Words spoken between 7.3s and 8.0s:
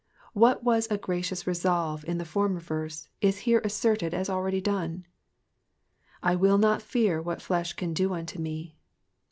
flesh can